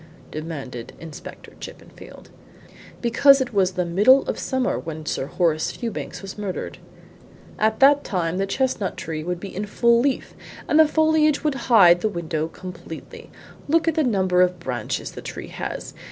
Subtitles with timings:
[0.31, 2.31] demanded Inspector Chippenfield.
[3.03, 6.79] "Because it was the middle of summer when Sir Horace Fewbanks was murdered.
[7.59, 10.33] At that time that chestnut tree would be in full leaf,
[10.67, 13.29] and the foliage would hide the window completely.
[13.67, 15.93] Look at the number of branches the tree has!